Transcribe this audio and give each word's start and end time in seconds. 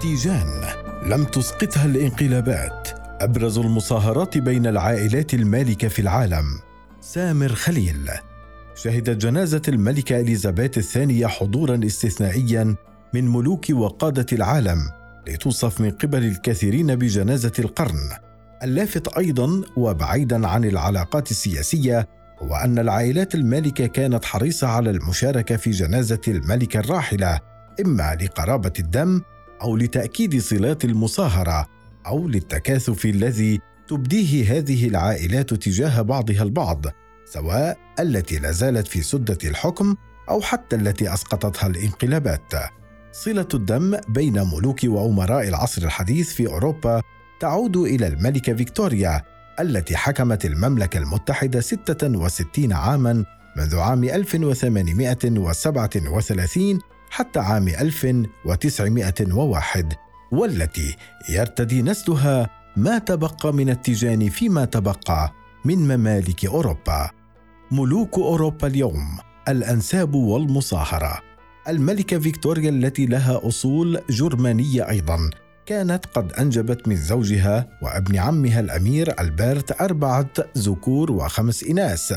تيجان 0.00 0.64
لم 1.06 1.24
تسقطها 1.24 1.84
الانقلابات 1.84 2.88
أبرز 3.20 3.58
المصاهرات 3.58 4.38
بين 4.38 4.66
العائلات 4.66 5.34
المالكة 5.34 5.88
في 5.88 5.98
العالم. 5.98 6.44
سامر 7.00 7.48
خليل. 7.48 8.10
شهدت 8.74 9.26
جنازة 9.26 9.62
الملكه 9.68 10.20
إليزابيث 10.20 10.78
الثانية 10.78 11.26
حضورا 11.26 11.80
استثنائيا 11.86 12.76
من 13.14 13.28
ملوك 13.28 13.66
وقادة 13.70 14.26
العالم 14.32 14.78
لتوصف 15.28 15.80
من 15.80 15.90
قبل 15.90 16.24
الكثيرين 16.24 16.96
بجنازة 16.96 17.52
القرن. 17.58 18.10
اللافت 18.62 19.08
أيضا 19.18 19.62
وبعيدا 19.76 20.48
عن 20.48 20.64
العلاقات 20.64 21.30
السياسية 21.30 22.08
هو 22.38 22.54
أن 22.56 22.78
العائلات 22.78 23.34
المالكة 23.34 23.86
كانت 23.86 24.24
حريصة 24.24 24.68
على 24.68 24.90
المشاركة 24.90 25.56
في 25.56 25.70
جنازة 25.70 26.20
الملكه 26.28 26.80
الراحلة 26.80 27.40
إما 27.80 28.16
لقرابة 28.20 28.72
الدم 28.78 29.22
أو 29.62 29.76
لتأكيد 29.76 30.40
صلات 30.40 30.84
المصاهرة 30.84 31.66
أو 32.06 32.28
للتكاثف 32.28 33.04
الذي 33.04 33.60
تبديه 33.88 34.58
هذه 34.58 34.88
العائلات 34.88 35.54
تجاه 35.54 36.02
بعضها 36.02 36.42
البعض 36.42 36.86
سواء 37.24 37.78
التي 38.00 38.38
لا 38.38 38.50
زالت 38.50 38.88
في 38.88 39.02
سدة 39.02 39.38
الحكم 39.44 39.94
أو 40.28 40.40
حتى 40.40 40.76
التي 40.76 41.14
أسقطتها 41.14 41.66
الانقلابات. 41.66 42.52
صلة 43.12 43.48
الدم 43.54 43.96
بين 44.08 44.42
ملوك 44.42 44.80
وأمراء 44.84 45.48
العصر 45.48 45.82
الحديث 45.82 46.32
في 46.32 46.46
أوروبا 46.46 47.02
تعود 47.40 47.76
إلى 47.76 48.06
الملكه 48.06 48.54
فيكتوريا 48.54 49.22
التي 49.60 49.96
حكمت 49.96 50.44
المملكة 50.44 50.98
المتحدة 50.98 51.60
66 51.60 52.72
عاما 52.72 53.24
منذ 53.56 53.76
عام 53.76 54.04
1837 54.04 56.78
حتى 57.10 57.40
عام 57.40 57.68
1901 57.68 59.92
والتي 60.32 60.96
يرتدي 61.28 61.82
نسلها 61.82 62.50
ما 62.76 62.98
تبقى 62.98 63.52
من 63.52 63.70
التيجان 63.70 64.28
فيما 64.28 64.64
تبقى 64.64 65.32
من 65.64 65.78
ممالك 65.78 66.44
أوروبا. 66.44 67.10
ملوك 67.70 68.18
أوروبا 68.18 68.66
اليوم 68.66 69.18
الأنساب 69.48 70.14
والمصاهرة. 70.14 71.20
الملكة 71.68 72.18
فيكتوريا 72.18 72.70
التي 72.70 73.06
لها 73.06 73.48
أصول 73.48 74.00
جرمانية 74.10 74.88
أيضا 74.88 75.30
كانت 75.66 76.06
قد 76.06 76.32
أنجبت 76.32 76.88
من 76.88 76.96
زوجها 76.96 77.68
وابن 77.82 78.16
عمها 78.16 78.60
الأمير 78.60 79.20
ألبرت 79.20 79.80
أربعة 79.80 80.30
ذكور 80.58 81.12
وخمس 81.12 81.64
إناث. 81.64 82.14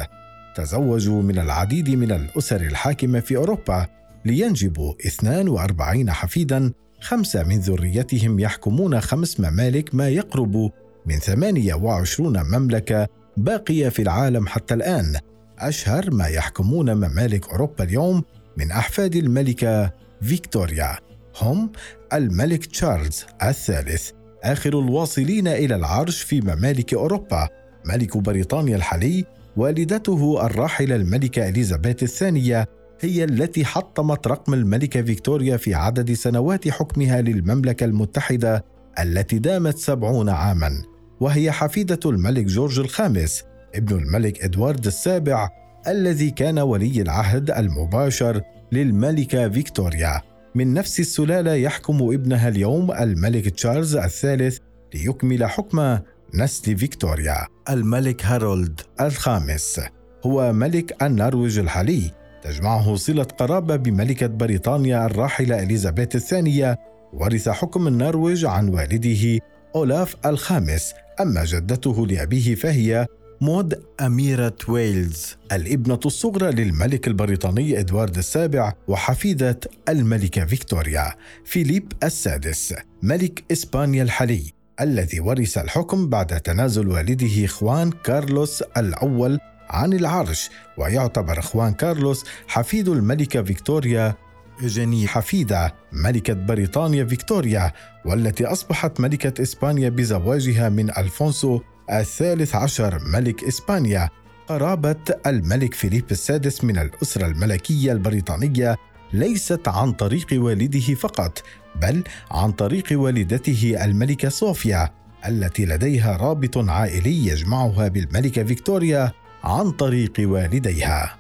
تزوجوا 0.56 1.22
من 1.22 1.40
العديد 1.40 1.90
من 1.90 2.12
الأسر 2.12 2.62
الحاكمة 2.62 3.20
في 3.20 3.38
أوروبا 3.38 3.88
لينجبوا 4.26 4.94
42 5.06 6.12
حفيدا 6.12 6.74
خمسة 7.02 7.44
من 7.44 7.60
ذريتهم 7.60 8.40
يحكمون 8.40 9.02
خمس 9.02 9.40
ممالك 9.40 9.96
ما 9.96 10.10
يقرب 10.10 10.72
من 11.06 11.20
28 11.20 12.44
مملكة 12.44 13.08
باقية 13.38 13.90
في 13.90 14.02
العالم 14.02 14.48
حتى 14.48 14.74
الآن. 14.74 15.20
أشهر 15.60 16.12
ما 16.12 16.28
يحكمون 16.28 16.94
ممالك 16.94 17.50
أوروبا 17.50 17.84
اليوم 17.84 18.24
من 18.58 18.72
أحفاد 18.72 19.16
الملكة 19.16 19.92
فيكتوريا. 20.22 20.98
هم 21.42 21.72
الملك 22.14 22.66
تشارلز 22.66 23.26
الثالث 23.44 24.12
آخر 24.44 24.80
الواصلين 24.80 25.48
إلى 25.48 25.76
العرش 25.76 26.22
في 26.22 26.42
ممالك 26.42 26.94
أوروبا. 26.94 27.50
ملك 27.86 28.18
بريطانيا 28.18 28.76
الحالي 28.76 29.26
والدته 29.58 30.46
الراحلة 30.46 30.96
الملكة 30.96 31.50
إليزابيث 31.50 32.04
الثانية 32.04 32.68
هي 33.06 33.24
التي 33.24 33.66
حطمت 33.66 34.28
رقم 34.28 34.54
الملكة 34.54 35.02
فيكتوريا 35.02 35.58
في 35.58 35.74
عدد 35.74 36.14
سنوات 36.14 36.70
حكمها 36.70 37.22
للمملكة 37.22 37.84
المتحدة 37.84 38.66
التي 39.00 39.40
دامت 39.40 39.78
سبعون 39.78 40.30
عاما 40.30 40.84
وهي 41.20 41.52
حفيدة 41.52 42.00
الملك 42.06 42.46
جورج 42.46 42.80
الخامس 42.80 43.44
ابن 43.76 43.98
الملك 43.98 44.44
إدوارد 44.44 44.86
السابع 44.86 45.50
الذي 45.88 46.32
كان 46.32 46.60
ولي 46.60 47.02
العهد 47.02 47.52
المباشر 47.52 48.42
للملكة 48.72 49.50
فيكتوريا. 49.50 50.22
من 50.56 50.74
نفس 50.74 51.00
السلالة 51.00 51.54
يحكم 51.54 51.98
ابنها 52.14 52.50
اليوم 52.50 52.92
الملك 52.92 53.50
تشارلز 53.50 53.96
الثالث 53.96 54.58
ليكمل 54.94 55.46
حكم 55.46 56.00
نسل 56.34 56.78
فيكتوريا. 56.78 57.48
الملك 57.70 58.26
هارالد 58.26 58.82
الخامس 59.02 59.82
هو 60.26 60.54
ملك 60.54 61.04
النرويج 61.04 61.60
الحالي 61.60 62.23
تجمعه 62.44 62.96
صلة 62.96 63.24
قرابة 63.24 63.76
بملكة 63.76 64.28
بريطانيا 64.28 65.06
الراحلة 65.06 65.64
إليزابيث 65.64 66.16
الثانية 66.16 66.80
ورث 67.14 67.50
حكم 67.50 67.88
النرويج 67.88 68.46
عن 68.46 68.70
والده 68.70 69.40
أولاف 69.76 70.16
الخامس 70.26 70.94
أما 71.22 71.46
جدته 71.46 72.08
لأبيه 72.08 72.56
فهي 72.56 73.08
مود 73.42 73.84
أميرة 74.02 74.56
ويلز 74.68 75.38
الابنة 75.52 76.00
الصغرى 76.06 76.52
للملك 76.52 77.08
البريطاني 77.08 77.80
إدوارد 77.80 78.18
السابع 78.18 78.74
وحفيدة 78.88 79.60
الملكة 79.90 80.46
فيكتوريا 80.46 81.14
فيليب 81.46 81.92
السادس 82.04 82.76
ملك 83.04 83.44
إسبانيا 83.52 84.04
الحالي 84.04 84.44
الذي 84.82 85.20
ورث 85.20 85.58
الحكم 85.58 86.10
بعد 86.10 86.42
تنازل 86.42 86.88
والده 86.88 87.48
خوان 87.48 87.92
كارلوس 87.92 88.62
الأول 88.62 89.40
عن 89.70 89.94
العرش 89.94 90.50
ويعتبر 90.78 91.42
خوان 91.42 91.74
كارلوس 91.74 92.26
حفيد 92.48 92.90
الملكة 92.90 93.44
فيكتوريا 93.44 94.16
إيجيني 94.62 95.08
حفيدة 95.08 95.76
ملكة 95.92 96.34
بريطانيا 96.34 97.06
فيكتوريا 97.06 97.72
والتي 98.06 98.46
أصبحت 98.46 99.00
ملكة 99.00 99.42
إسبانيا 99.42 99.90
بزواجها 99.90 100.70
من 100.70 100.90
ألفونسو 100.98 101.60
الثالث 101.92 102.56
عشر 102.56 103.00
ملك 103.14 103.44
إسبانيا. 103.44 104.10
قرابة 104.48 104.96
الملك 105.28 105.74
فيليب 105.74 106.06
السادس 106.12 106.64
من 106.64 106.78
الأسرة 106.78 107.26
الملكية 107.26 107.92
البريطانية 107.92 108.76
ليست 109.14 109.68
عن 109.68 109.92
طريق 109.92 110.28
والده 110.34 110.94
فقط 110.96 111.44
بل 111.82 112.04
عن 112.32 112.52
طريق 112.52 112.86
والدته 112.92 113.86
الملكة 113.86 114.30
صوفيا 114.30 114.90
التي 115.28 115.66
لديها 115.66 116.18
رابط 116.18 116.58
عائلي 116.58 117.28
يجمعها 117.28 117.88
بالملكة 117.88 118.44
فيكتوريا. 118.44 119.12
عن 119.44 119.72
طريق 119.72 120.14
والديها. 120.20 121.18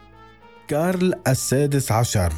كارل 0.67 1.13
السادس 1.27 1.91
عشر 1.91 2.33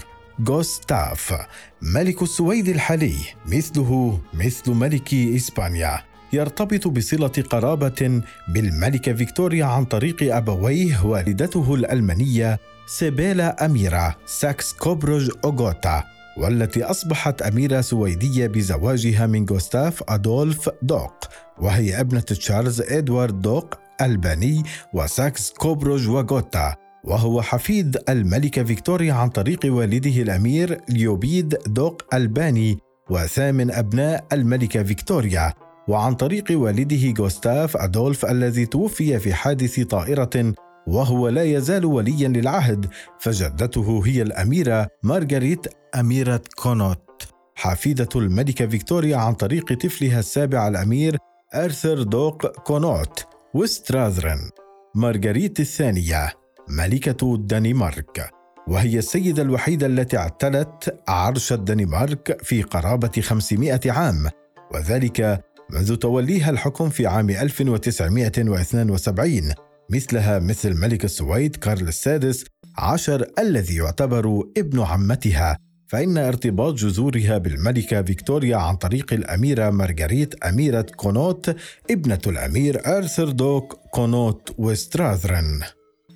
غوستاف 0.48 1.34
ملك 1.82 2.22
السويد 2.22 2.68
الحالي 2.68 3.16
مثله 3.46 4.20
مثل 4.34 4.72
ملك 4.72 5.14
إسبانيا 5.14 6.00
يرتبط 6.34 6.88
بصلة 6.88 7.28
قرابة 7.28 8.22
بالملكة 8.48 9.14
فيكتوريا 9.14 9.66
عن 9.66 9.86
طريق 9.86 10.36
أبويه 10.36 11.06
والدته 11.06 11.76
الألمانية 11.76 12.60
سيبيلا 12.88 13.66
أميرة 13.66 14.16
ساكس 14.26 14.74
كوبورغ 14.74 15.32
وغوتا 15.46 16.04
والتي 16.38 16.84
أصبحت 16.84 17.42
أميرة 17.42 17.82
سويدية 17.82 18.48
بزواجها 18.48 19.28
من 19.28 19.46
غوستاف 19.50 20.04
أدولف 20.10 20.70
دوق 20.82 21.16
وهي 21.58 22.00
ابنة 22.00 22.20
تشارلز 22.20 22.82
إدوارد 22.82 23.42
دوق 23.42 23.85
ألباني 24.02 24.64
وساكس 24.94 25.52
كوبروج 25.52 26.10
وغوتا 26.10 26.76
وهو 27.04 27.42
حفيد 27.42 27.98
الملكة 28.10 28.64
فيكتوريا 28.64 29.14
عن 29.14 29.30
طريق 29.30 29.60
والده 29.66 30.22
الأمير 30.22 30.82
ليوبولد 30.90 31.58
دوق 31.68 32.02
ألباني 32.14 32.78
وثامن 33.10 33.72
أبناء 33.72 34.26
الملكة 34.34 34.84
فيكتوريا 34.84 35.54
وعن 35.88 36.14
طريق 36.14 36.46
والده 36.52 37.14
غوستاف 37.20 37.78
أدولف 37.78 38.26
الذي 38.26 38.66
توفي 38.66 39.20
في 39.20 39.34
حادث 39.34 39.80
طائرة 39.80 40.54
وهو 40.88 41.28
لا 41.28 41.44
يزال 41.44 41.86
وليا 41.86 42.28
للعهد 42.28 42.86
فجدته 43.20 44.02
هي 44.06 44.22
الأميرة 44.22 44.88
مارغريت 45.04 45.68
أميرة 45.96 46.42
كونوت. 46.56 47.28
حفيدة 47.56 48.10
الملكة 48.16 48.68
فيكتوريا 48.68 49.18
عن 49.18 49.34
طريق 49.34 49.74
طفلها 49.74 50.20
السابع 50.20 50.68
الأمير 50.68 51.18
أرثر 51.56 52.04
دوق 52.04 52.48
كونوت. 52.48 53.35
وستراذرن 53.56 54.50
مارغريت 54.96 55.60
الثانية 55.60 56.34
ملكة 56.70 57.36
الدنمارك 57.36 58.30
وهي 58.68 58.98
السيدة 58.98 59.42
الوحيدة 59.42 59.88
التي 59.88 60.18
اعتلت 60.18 61.00
عرش 61.08 61.54
الدنمارك 61.54 62.42
في 62.44 62.62
قرابة 62.62 63.22
500 63.22 63.80
عام 63.86 64.30
وذلك 64.74 65.44
منذ 65.72 65.96
توليها 65.96 66.50
الحكم 66.50 66.90
في 66.90 67.08
عام 67.08 67.30
1972 67.30 69.54
مثلها 69.90 70.40
مثل 70.40 70.74
ملك 70.74 71.06
السويد 71.06 71.56
كارل 71.56 71.88
السادس 71.88 72.46
عشر 72.78 73.26
الذي 73.40 73.76
يعتبر 73.76 74.44
ابن 74.58 74.80
عمتها. 74.80 75.58
فإن 75.88 76.18
ارتباط 76.18 76.74
جذورها 76.74 77.38
بالملكة 77.38 78.02
فيكتوريا 78.02 78.58
عن 78.58 78.76
طريق 78.76 79.14
الأميرة 79.14 79.70
مارغريت 79.70 80.44
أميرة 80.44 80.86
كونوت 80.96 81.56
ابنة 81.92 82.22
الأمير 82.28 82.98
آرثر 82.98 83.30
دوق 83.30 83.74
كونوت 83.92 84.56
وستراذرن 84.58 85.62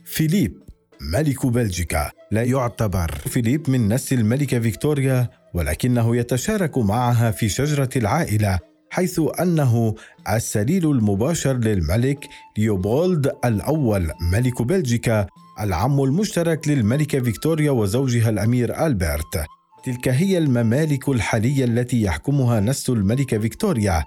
فيليب 0.06 0.54
ملك 1.02 1.46
بلجيكا. 1.46 2.12
لا 2.32 2.44
يعتبر 2.44 3.12
فيليب 3.12 3.70
من 3.70 3.94
نسل 3.94 4.20
الملكة 4.20 4.60
فيكتوريا 4.60 5.30
ولكنه 5.54 6.16
يتشارك 6.16 6.78
معها 6.78 7.32
في 7.32 7.50
شجرة 7.50 7.90
العائلة 7.96 8.60
حيث 8.90 9.22
أنه 9.42 9.96
السليل 10.30 10.92
المباشر 10.92 11.54
للملك 11.54 12.28
ليوبولد 12.58 13.32
الأول 13.46 14.12
ملك 14.32 14.62
بلجيكا 14.62 15.28
العم 15.60 16.04
المشترك 16.04 16.68
للملكة 16.68 17.20
فيكتوريا 17.20 17.72
وزوجها 17.72 18.30
الأمير 18.30 18.86
ألبرت. 18.86 19.46
تلك 19.84 20.08
هي 20.08 20.38
الممالك 20.38 21.10
الحالية 21.10 21.66
التي 21.66 22.02
يحكمها 22.02 22.60
نسل 22.60 22.94
الملكة 22.94 23.40
فيكتوريا. 23.40 24.04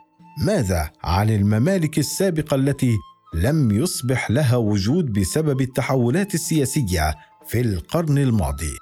ماذا 0.47 0.91
عن 1.05 1.31
الممالك 1.31 1.99
السابقة 1.99 2.55
التي 2.55 2.97
لم 3.35 3.71
يصبح 3.71 4.31
لها 4.31 4.57
وجود 4.57 5.13
بسبب 5.13 5.61
التحولات 5.61 6.35
السياسية 6.35 7.15
في 7.47 7.61
القرن 7.61 8.19
الماضي؟ 8.19 8.73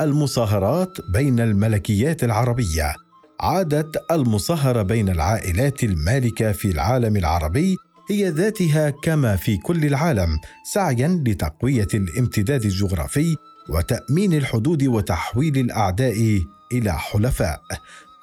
المصاهرات 0.00 0.92
بين 1.12 1.40
الملكيات 1.40 2.24
العربية. 2.24 2.94
عادت 3.40 3.96
المصاهرة 4.10 4.82
بين 4.82 5.08
العائلات 5.08 5.84
المالكة 5.84 6.52
في 6.52 6.70
العالم 6.70 7.16
العربي 7.16 7.76
هي 8.10 8.28
ذاتها 8.28 8.90
كما 8.90 9.36
في 9.36 9.56
كل 9.56 9.84
العالم 9.84 10.28
سعيا 10.72 11.22
لتقوية 11.26 11.88
الامتداد 11.94 12.64
الجغرافي 12.64 13.36
وتأمين 13.68 14.32
الحدود 14.32 14.82
وتحويل 14.82 15.58
الأعداء 15.58 16.42
إلى 16.72 16.92
حلفاء. 16.92 17.60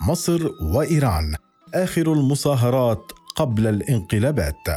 مصر 0.07 0.50
وإيران 0.62 1.36
آخر 1.74 2.13
المصاهرات 2.13 3.12
قبل 3.36 3.68
الانقلابات. 3.68 4.68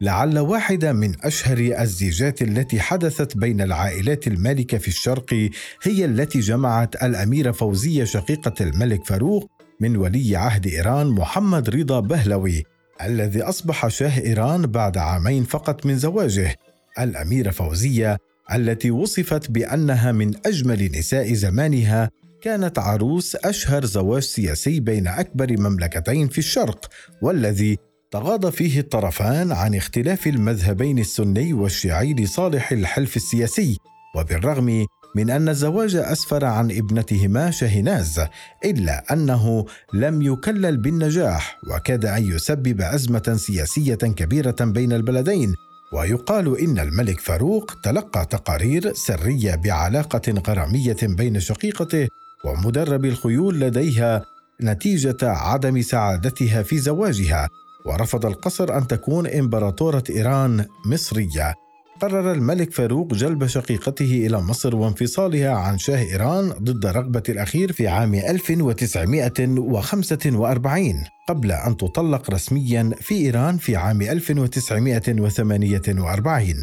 لعل 0.00 0.38
واحدة 0.38 0.92
من 0.92 1.24
أشهر 1.24 1.58
الزيجات 1.58 2.42
التي 2.42 2.80
حدثت 2.80 3.36
بين 3.36 3.60
العائلات 3.60 4.26
المالكة 4.26 4.78
في 4.78 4.88
الشرق 4.88 5.50
هي 5.82 6.04
التي 6.04 6.40
جمعت 6.40 7.04
الأميرة 7.04 7.50
فوزية 7.50 8.04
شقيقة 8.04 8.54
الملك 8.60 9.04
فاروق 9.04 9.50
من 9.80 9.96
ولي 9.96 10.36
عهد 10.36 10.66
إيران 10.66 11.06
محمد 11.06 11.70
رضا 11.70 12.00
بهلوي 12.00 12.64
الذي 13.02 13.42
أصبح 13.42 13.88
شاه 13.88 14.20
إيران 14.20 14.66
بعد 14.66 14.98
عامين 14.98 15.44
فقط 15.44 15.86
من 15.86 15.98
زواجه. 15.98 16.56
الأميرة 16.98 17.50
فوزية 17.50 18.18
التي 18.54 18.90
وصفت 18.90 19.50
بأنها 19.50 20.12
من 20.12 20.32
أجمل 20.46 20.90
نساء 20.98 21.32
زمانها 21.32 22.10
كانت 22.42 22.78
عروس 22.78 23.36
أشهر 23.36 23.84
زواج 23.84 24.22
سياسي 24.22 24.80
بين 24.80 25.06
أكبر 25.06 25.60
مملكتين 25.60 26.28
في 26.28 26.38
الشرق 26.38 26.88
والذي 27.22 27.78
تغاضى 28.10 28.50
فيه 28.50 28.80
الطرفان 28.80 29.52
عن 29.52 29.74
اختلاف 29.74 30.26
المذهبين 30.26 30.98
السني 30.98 31.52
والشيعي 31.52 32.14
لصالح 32.14 32.72
الحلف 32.72 33.16
السياسي. 33.16 33.76
وبالرغم 34.16 34.86
من 35.16 35.30
أن 35.30 35.48
الزواج 35.48 35.96
أسفر 35.96 36.44
عن 36.44 36.70
ابنتهما 36.70 37.50
شاهناز 37.50 38.20
إلا 38.64 39.12
أنه 39.12 39.66
لم 39.94 40.22
يكلل 40.22 40.76
بالنجاح 40.76 41.58
وكاد 41.70 42.04
أن 42.04 42.22
يسبب 42.32 42.80
أزمة 42.80 43.36
سياسية 43.38 43.94
كبيرة 43.94 44.56
بين 44.60 44.92
البلدين. 44.92 45.54
ويقال 45.92 46.58
إن 46.60 46.78
الملك 46.78 47.20
فاروق 47.20 47.72
تلقى 47.82 48.26
تقارير 48.26 48.92
سرية 48.94 49.54
بعلاقة 49.54 50.42
غرامية 50.48 50.96
بين 51.02 51.40
شقيقته 51.40 52.08
ومدرب 52.44 53.04
الخيول 53.04 53.60
لديها 53.60 54.22
نتيجة 54.62 55.16
عدم 55.22 55.82
سعادتها 55.82 56.62
في 56.62 56.78
زواجها 56.78 57.48
ورفض 57.86 58.26
القصر 58.26 58.76
أن 58.76 58.86
تكون 58.86 59.26
إمبراطورة 59.26 60.04
إيران 60.10 60.66
مصرية. 60.86 61.54
قرر 62.00 62.32
الملك 62.32 62.72
فاروق 62.72 63.14
جلب 63.14 63.46
شقيقته 63.46 64.26
إلى 64.26 64.40
مصر 64.40 64.76
وانفصالها 64.76 65.50
عن 65.50 65.78
شاه 65.78 65.98
إيران 65.98 66.48
ضد 66.48 66.86
رغبة 66.86 67.22
الأخير 67.28 67.72
في 67.72 67.88
عام 67.88 68.14
1945 68.14 71.04
قبل 71.28 71.52
أن 71.52 71.76
تطلق 71.76 72.30
رسميا 72.30 72.90
في 73.00 73.14
إيران 73.14 73.56
في 73.56 73.76
عام 73.76 74.02
1948 74.02 76.54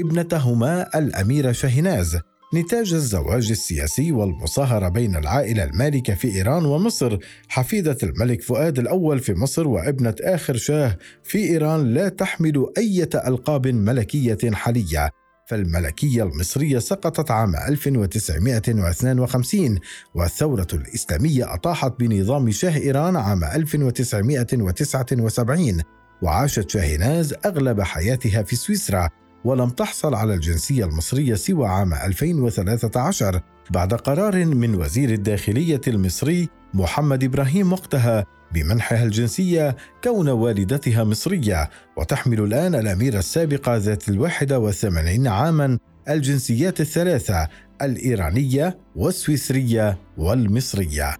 ابنتهما 0.00 0.98
الأميرة 0.98 1.52
شاهناز 1.52 2.18
نتاج 2.56 2.94
الزواج 2.94 3.50
السياسي 3.50 4.12
والمصاهرة 4.12 4.88
بين 4.88 5.16
العائلة 5.16 5.64
المالكة 5.64 6.14
في 6.14 6.36
إيران 6.36 6.64
ومصر. 6.64 7.18
حفيدة 7.48 7.98
الملك 8.02 8.42
فؤاد 8.42 8.78
الأول 8.78 9.18
في 9.18 9.34
مصر 9.34 9.68
وابنة 9.68 10.14
آخر 10.20 10.56
شاه 10.56 10.98
في 11.24 11.38
إيران 11.38 11.94
لا 11.94 12.08
تحمل 12.08 12.72
أي 12.78 13.08
ألقاب 13.14 13.66
ملكية 13.66 14.50
حالية. 14.52 15.10
فالملكية 15.48 16.22
المصرية 16.22 16.78
سقطت 16.78 17.30
عام 17.30 17.56
1952 17.56 19.78
والثورة 20.14 20.66
الإسلامية 20.72 21.54
أطاحت 21.54 22.00
بنظام 22.00 22.50
شاه 22.50 22.76
إيران 22.76 23.16
عام 23.16 23.44
1979 23.44 25.82
وعاشت 26.22 26.70
شاهناز 26.70 27.34
أغلب 27.46 27.80
حياتها 27.80 28.42
في 28.42 28.56
سويسرا. 28.56 29.08
ولم 29.46 29.70
تحصل 29.70 30.14
على 30.14 30.34
الجنسية 30.34 30.84
المصرية 30.84 31.34
سوى 31.34 31.68
عام 31.68 31.94
2013 31.94 33.40
بعد 33.70 33.94
قرار 33.94 34.44
من 34.44 34.74
وزير 34.74 35.10
الداخلية 35.10 35.80
المصري 35.88 36.48
محمد 36.74 37.24
إبراهيم 37.24 37.72
وقتها 37.72 38.26
بمنحها 38.54 39.04
الجنسية 39.04 39.76
كون 40.04 40.28
والدتها 40.28 41.04
مصرية 41.04 41.70
وتحمل 41.96 42.40
الآن 42.40 42.74
الأميرة 42.74 43.18
السابقة 43.18 43.76
ذات 43.76 44.08
الواحدة 44.08 44.58
والثمانين 44.58 45.26
عاما 45.26 45.78
الجنسيات 46.08 46.80
الثلاثة 46.80 47.48
الإيرانية 47.82 48.78
والسويسرية 48.96 49.98
والمصرية. 50.18 51.16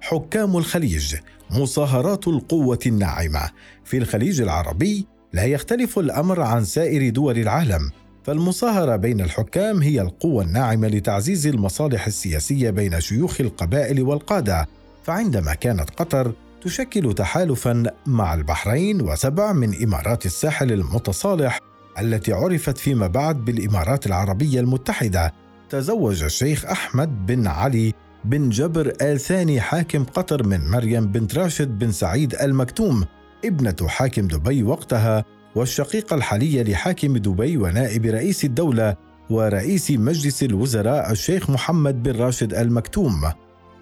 حكام 0.00 0.56
الخليج 0.56 1.16
مصاهرات 1.50 2.28
القوة 2.28 2.78
الناعمة. 2.86 3.50
في 3.84 3.98
الخليج 3.98 4.40
العربي 4.40 5.06
لا 5.32 5.44
يختلف 5.44 5.98
الأمر 5.98 6.40
عن 6.40 6.64
سائر 6.64 7.10
دول 7.10 7.38
العالم 7.38 7.90
فالمصاهرة 8.24 8.96
بين 8.96 9.20
الحكام 9.20 9.82
هي 9.82 10.00
القوة 10.00 10.44
الناعمة 10.44 10.88
لتعزيز 10.88 11.46
المصالح 11.46 12.06
السياسية 12.06 12.70
بين 12.70 13.00
شيوخ 13.00 13.40
القبائل 13.40 14.02
والقادة 14.02 14.68
فعندما 15.04 15.54
كانت 15.54 15.90
قطر 15.90 16.32
تشكل 16.62 17.14
تحالفا 17.14 17.82
مع 18.06 18.34
البحرين 18.34 19.02
وسبع 19.02 19.52
من 19.52 19.82
إمارات 19.82 20.26
الساحل 20.26 20.72
المتصالح 20.72 21.58
التي 21.98 22.32
عرفت 22.32 22.78
فيما 22.78 23.06
بعد 23.06 23.44
بالإمارات 23.44 24.06
العربية 24.06 24.60
المتحدة 24.60 25.32
تزوج 25.70 26.22
الشيخ 26.22 26.64
أحمد 26.64 27.26
بن 27.26 27.46
علي 27.46 27.92
بن 28.24 28.48
جبر 28.48 28.92
آل 29.02 29.20
ثاني 29.20 29.60
حاكم 29.60 30.04
قطر 30.04 30.46
من 30.46 30.70
مريم 30.70 31.06
بنت 31.06 31.38
راشد 31.38 31.78
بن 31.78 31.92
سعيد 31.92 32.34
المكتوم 32.34 33.04
ابنة 33.44 33.88
حاكم 33.88 34.28
دبي 34.28 34.62
وقتها 34.62 35.24
والشقيقة 35.54 36.16
الحالية 36.16 36.62
لحاكم 36.62 37.16
دبي 37.16 37.56
ونائب 37.56 38.06
رئيس 38.06 38.44
الدولة 38.44 38.96
ورئيس 39.30 39.90
مجلس 39.90 40.42
الوزراء 40.42 41.12
الشيخ 41.12 41.50
محمد 41.50 42.02
بن 42.02 42.12
راشد 42.12 42.54
المكتوم. 42.54 43.32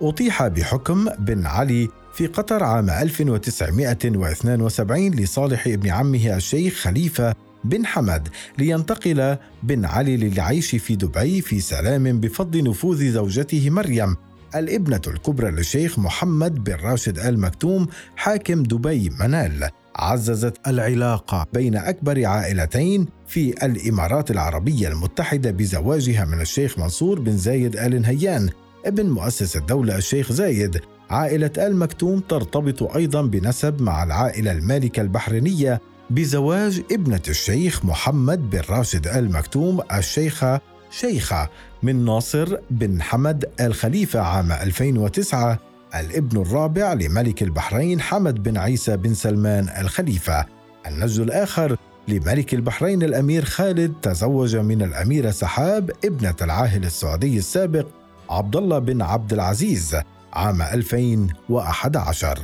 أطيح 0.02 0.46
بحكم 0.46 1.08
بن 1.18 1.46
علي 1.46 1.88
في 2.14 2.26
قطر 2.26 2.64
عام 2.64 2.90
1972 2.90 5.10
لصالح 5.10 5.66
ابن 5.66 5.90
عمه 5.90 6.36
الشيخ 6.36 6.74
خليفة 6.74 7.34
بن 7.64 7.86
حمد 7.86 8.28
لينتقل 8.58 9.36
بن 9.62 9.84
علي 9.84 10.16
للعيش 10.16 10.76
في 10.76 10.96
دبي 10.96 11.40
في 11.40 11.60
سلام 11.60 12.20
بفضل 12.20 12.64
نفوذ 12.64 13.10
زوجته 13.10 13.70
مريم. 13.70 14.16
الابنة 14.54 15.00
الكبرى 15.06 15.50
للشيخ 15.50 15.98
محمد 15.98 16.64
بن 16.64 16.74
راشد 16.74 17.18
آل 17.18 17.40
مكتوم 17.40 17.86
حاكم 18.16 18.62
دبي 18.62 19.10
منال 19.20 19.70
عززت 19.96 20.56
العلاقة 20.66 21.46
بين 21.52 21.76
أكبر 21.76 22.26
عائلتين 22.26 23.06
في 23.26 23.66
الإمارات 23.66 24.30
العربية 24.30 24.88
المتحدة 24.88 25.50
بزواجها 25.50 26.24
من 26.24 26.40
الشيخ 26.40 26.78
منصور 26.78 27.20
بن 27.20 27.36
زايد 27.36 27.76
آل 27.76 28.02
نهيان 28.02 28.50
ابن 28.86 29.10
مؤسس 29.10 29.56
الدولة 29.56 29.96
الشيخ 29.96 30.32
زايد. 30.32 30.80
عائلة 31.10 31.50
آل 31.58 31.76
مكتوم 31.76 32.20
ترتبط 32.20 32.82
أيضا 32.96 33.22
بنسب 33.22 33.82
مع 33.82 34.04
العائلة 34.04 34.52
المالكة 34.52 35.00
البحرينية 35.00 35.80
بزواج 36.10 36.82
ابنة 36.92 37.22
الشيخ 37.28 37.84
محمد 37.84 38.50
بن 38.50 38.60
راشد 38.70 39.06
آل 39.06 39.32
مكتوم 39.32 39.80
الشيخة 39.92 40.60
شيخة 40.90 41.48
من 41.82 42.04
ناصر 42.04 42.56
بن 42.70 43.02
حمد 43.02 43.44
الخليفة 43.60 44.20
عام 44.20 44.52
2009 44.52 45.58
الابن 45.94 46.40
الرابع 46.40 46.92
لملك 46.92 47.42
البحرين 47.42 48.00
حمد 48.00 48.42
بن 48.42 48.56
عيسى 48.56 48.96
بن 48.96 49.14
سلمان 49.14 49.68
الخليفة. 49.78 50.46
النجد 50.86 51.20
الآخر 51.20 51.76
لملك 52.08 52.54
البحرين 52.54 53.02
الأمير 53.02 53.44
خالد 53.44 53.92
تزوج 54.02 54.56
من 54.56 54.82
الأميرة 54.82 55.30
سحاب 55.30 55.90
ابنة 56.04 56.34
العاهل 56.42 56.84
السعودي 56.84 57.38
السابق 57.38 57.86
عبد 58.30 58.56
الله 58.56 58.78
بن 58.78 59.02
عبد 59.02 59.32
العزيز 59.32 59.96
عام 60.32 60.62
2011 60.62 62.38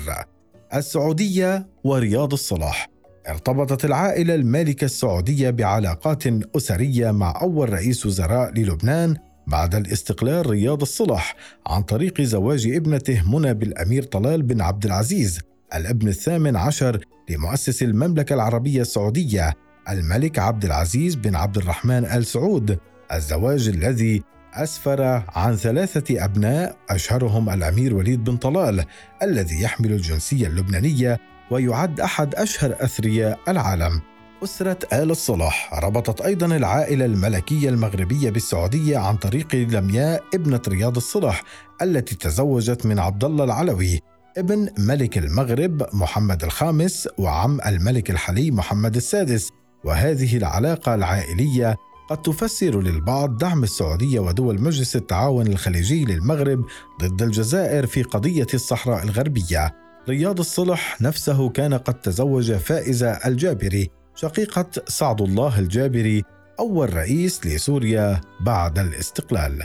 السعودية 0.74 1.66
ورياض 1.84 2.32
الصلاح 2.32 2.91
ارتبطت 3.28 3.84
العائلة 3.84 4.34
المالكة 4.34 4.84
السعودية 4.84 5.50
بعلاقات 5.50 6.22
أسرية 6.56 7.10
مع 7.10 7.40
أول 7.42 7.72
رئيس 7.72 8.06
وزراء 8.06 8.52
للبنان 8.52 9.16
بعد 9.46 9.74
الاستقلال 9.74 10.50
رياض 10.50 10.82
الصلح 10.82 11.36
عن 11.66 11.82
طريق 11.82 12.20
زواج 12.20 12.66
ابنته 12.66 13.22
منى 13.30 13.54
بالأمير 13.54 14.02
طلال 14.02 14.42
بن 14.42 14.60
عبد 14.60 14.84
العزيز 14.84 15.40
الابن 15.74 16.08
الثامن 16.08 16.56
عشر 16.56 17.04
لمؤسس 17.30 17.82
المملكة 17.82 18.34
العربية 18.34 18.80
السعودية 18.80 19.54
الملك 19.88 20.38
عبد 20.38 20.64
العزيز 20.64 21.14
بن 21.14 21.34
عبد 21.34 21.56
الرحمن 21.56 22.04
آل 22.04 22.26
سعود. 22.26 22.78
الزواج 23.12 23.68
الذي 23.68 24.22
أسفر 24.54 25.02
عن 25.28 25.56
ثلاثة 25.56 26.24
أبناء 26.24 26.76
أشهرهم 26.90 27.50
الأمير 27.50 27.94
وليد 27.94 28.24
بن 28.24 28.36
طلال 28.36 28.84
الذي 29.22 29.62
يحمل 29.62 29.92
الجنسية 29.92 30.46
اللبنانية 30.46 31.18
ويعد 31.52 32.00
أحد 32.00 32.34
أشهر 32.34 32.76
أثرياء 32.80 33.38
العالم. 33.48 34.00
أسرة 34.44 34.78
آل 34.92 35.10
الصلاح 35.10 35.74
ربطت 35.84 36.20
أيضا 36.20 36.46
العائلة 36.46 37.04
الملكية 37.04 37.68
المغربية 37.68 38.30
بالسعودية 38.30 38.98
عن 38.98 39.16
طريق 39.16 39.54
لمياء 39.54 40.24
ابنة 40.34 40.60
رياض 40.68 40.96
الصلح 40.96 41.42
التي 41.82 42.14
تزوجت 42.14 42.86
من 42.86 42.98
عبد 42.98 43.24
الله 43.24 43.44
العلوي 43.44 44.00
ابن 44.38 44.68
ملك 44.78 45.18
المغرب 45.18 45.86
محمد 45.92 46.44
الخامس 46.44 47.08
وعم 47.18 47.60
الملك 47.66 48.10
الحلي 48.10 48.50
محمد 48.50 48.96
السادس. 48.96 49.48
وهذه 49.84 50.36
العلاقة 50.36 50.94
العائلية 50.94 51.76
قد 52.10 52.22
تفسر 52.22 52.80
للبعض 52.80 53.36
دعم 53.36 53.62
السعودية 53.62 54.20
ودول 54.20 54.62
مجلس 54.62 54.96
التعاون 54.96 55.46
الخليجي 55.46 56.04
للمغرب 56.04 56.64
ضد 57.02 57.22
الجزائر 57.22 57.86
في 57.86 58.02
قضية 58.02 58.46
الصحراء 58.54 59.02
الغربية. 59.02 59.74
رياض 60.08 60.38
الصلح 60.38 61.02
نفسه 61.02 61.48
كان 61.48 61.74
قد 61.74 61.94
تزوج 61.94 62.52
فائزة 62.52 63.10
الجابري 63.10 63.90
شقيقة 64.14 64.66
سعد 64.88 65.22
الله 65.22 65.58
الجابري 65.58 66.22
أول 66.60 66.94
رئيس 66.94 67.46
لسوريا 67.46 68.20
بعد 68.40 68.78
الاستقلال. 68.78 69.62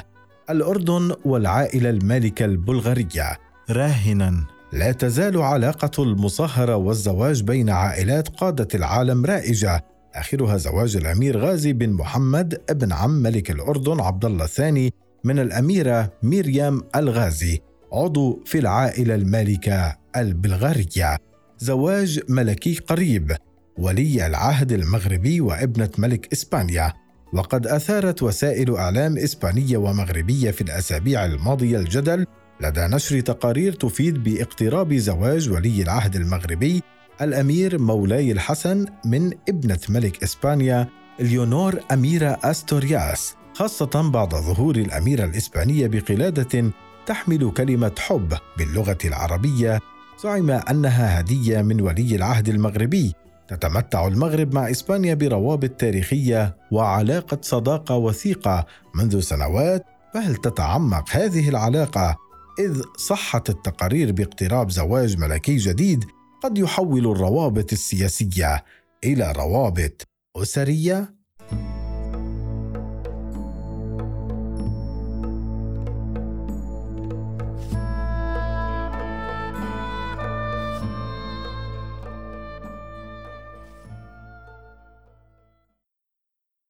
الأردن 0.49 1.15
والعائلة 1.25 1.89
المالكة 1.89 2.45
البلغارية. 2.45 3.37
راهنا. 3.69 4.45
لا 4.73 4.91
تزال 4.91 5.41
علاقة 5.41 6.03
المصاهرة 6.03 6.75
والزواج 6.75 7.43
بين 7.43 7.69
عائلات 7.69 8.27
قادة 8.29 8.67
العالم 8.75 9.25
رائجة. 9.25 9.85
آخرها 10.15 10.57
زواج 10.57 10.95
الأمير 10.95 11.37
غازي 11.37 11.73
بن 11.73 11.89
محمد 11.89 12.61
ابن 12.69 12.93
عم 12.93 13.11
ملك 13.11 13.51
الأردن 13.51 13.99
عبد 13.99 14.25
الله 14.25 14.45
الثاني 14.45 14.93
من 15.23 15.39
الأميرة 15.39 16.13
ميريام 16.23 16.81
الغازي 16.95 17.61
عضو 17.93 18.43
في 18.45 18.59
العائلة 18.59 19.15
المالكة 19.15 19.97
البلغارية 20.21 21.17
زواج 21.57 22.19
ملكي 22.29 22.75
قريب. 22.75 23.35
ولي 23.77 24.27
العهد 24.27 24.71
المغربي 24.71 25.41
وابنة 25.41 25.89
ملك 25.97 26.33
إسبانيا. 26.33 26.93
وقد 27.33 27.67
أثارت 27.67 28.23
وسائل 28.23 28.75
إعلام 28.75 29.17
إسبانية 29.17 29.77
ومغربية 29.77 30.51
في 30.51 30.61
الأسابيع 30.61 31.25
الماضية 31.25 31.77
الجدل. 31.77 32.25
لدى 32.61 32.81
نشر 32.81 33.19
تقارير 33.19 33.73
تفيد 33.73 34.23
باقتراب 34.23 34.93
زواج 34.93 35.49
ولي 35.49 35.81
العهد 35.81 36.15
المغربي 36.15 36.83
الأمير 37.21 37.79
مولاي 37.79 38.31
الحسن 38.31 38.85
من 39.05 39.31
ابنة 39.49 39.79
ملك 39.89 40.23
إسبانيا 40.23 40.87
ليونور 41.19 41.79
أميرة 41.91 42.39
أستورياس. 42.43 43.35
خاصة 43.53 44.11
بعد 44.11 44.29
ظهور 44.35 44.75
الأميرة 44.75 45.25
الإسبانية 45.25 45.87
بقلادة 45.87 46.71
تحمل 47.05 47.51
كلمة 47.51 47.95
حب 47.99 48.33
باللغة 48.57 48.97
العربية 49.05 49.79
زعم 50.23 50.49
أنها 50.51 51.19
هدية 51.19 51.61
من 51.61 51.81
ولي 51.81 52.15
العهد 52.15 52.49
المغربي. 52.49 53.13
تتمتع 53.47 54.07
المغرب 54.07 54.53
مع 54.53 54.71
إسبانيا 54.71 55.13
بروابط 55.13 55.69
تاريخية 55.69 56.57
وعلاقة 56.71 57.37
صداقة 57.41 57.95
وثيقة 57.95 58.65
منذ 58.95 59.19
سنوات. 59.19 59.85
فهل 60.13 60.35
تتعمق 60.35 61.09
هذه 61.11 61.49
العلاقة؟ 61.49 62.15
إذ 62.59 62.81
صحت 62.97 63.49
التقارير 63.49 64.11
باقتراب 64.11 64.71
زواج 64.71 65.17
ملكي 65.17 65.57
جديد 65.57 66.05
قد 66.43 66.57
يحول 66.57 67.11
الروابط 67.11 67.73
السياسية 67.73 68.63
إلى 69.03 69.31
روابط 69.31 70.07
أسرية. 70.35 71.13